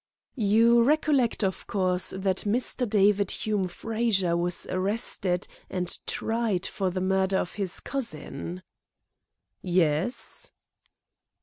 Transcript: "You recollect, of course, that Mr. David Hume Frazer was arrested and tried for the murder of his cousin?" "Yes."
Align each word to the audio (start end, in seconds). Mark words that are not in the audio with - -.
"You 0.33 0.81
recollect, 0.81 1.43
of 1.43 1.67
course, 1.67 2.09
that 2.17 2.37
Mr. 2.37 2.89
David 2.89 3.29
Hume 3.29 3.67
Frazer 3.67 4.35
was 4.35 4.65
arrested 4.71 5.45
and 5.69 5.95
tried 6.07 6.65
for 6.65 6.89
the 6.89 6.99
murder 7.01 7.37
of 7.37 7.53
his 7.53 7.79
cousin?" 7.79 8.63
"Yes." 9.61 10.51